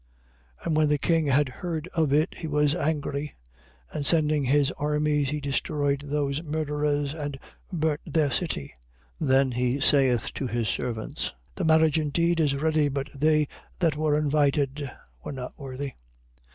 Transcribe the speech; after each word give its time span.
22:7. 0.61 0.63
But 0.63 0.73
when 0.73 0.89
the 0.89 0.97
king 0.97 1.27
had 1.27 1.47
heard 1.49 1.87
of 1.93 2.11
it, 2.11 2.33
he 2.37 2.47
was 2.47 2.73
angry: 2.73 3.33
and 3.91 4.03
sending 4.03 4.45
his 4.45 4.71
armies, 4.71 5.29
he 5.29 5.39
destroyed 5.39 6.01
those 6.07 6.41
murderers 6.41 7.13
and 7.13 7.37
burnt 7.71 8.01
their 8.07 8.31
city. 8.31 8.73
22:8. 9.21 9.27
Then 9.27 9.51
he 9.51 9.79
saith 9.79 10.33
to 10.33 10.47
his 10.47 10.67
servants: 10.69 11.35
The 11.53 11.65
marriage 11.65 11.99
indeed 11.99 12.39
is 12.39 12.55
ready; 12.55 12.89
but 12.89 13.09
they 13.13 13.47
that 13.77 13.95
were 13.95 14.17
invited 14.17 14.89
were 15.23 15.33
not 15.33 15.53
worthy. 15.59 15.91